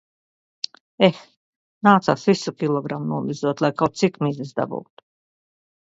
Eh... 1.07 1.19
Nācās 1.87 2.25
visu 2.31 2.55
kilogramu 2.63 3.09
nomizot, 3.15 3.65
lai 3.67 3.73
kaut 3.83 4.03
cik 4.03 4.19
mizas 4.29 4.59
dabūtu. 4.61 5.11